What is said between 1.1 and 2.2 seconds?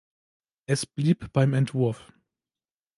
beim Entwurf.